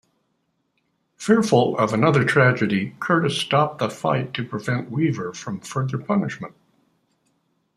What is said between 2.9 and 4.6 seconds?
Curtis stopped the fight to